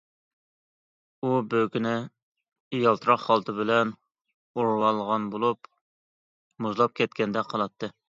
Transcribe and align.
ئۇ 1.27 1.33
بۆكىنى 1.51 1.91
يالتىراق 2.77 3.23
خالتا 3.27 3.57
بىلەن 3.61 3.93
ئورۇۋالغان 4.01 5.33
بولۇپ، 5.37 5.73
مۇزلاپ 6.67 7.01
كەتكەندەك 7.03 7.57
قىلاتتى. 7.57 7.97